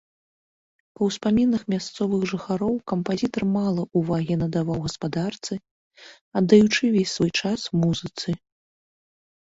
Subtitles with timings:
[0.99, 5.53] Па ўспамінах мясцовых жыхароў кампазітар мала ўвагі надаваў гаспадарцы,
[6.43, 8.29] аддаючы весь свой час музыцы.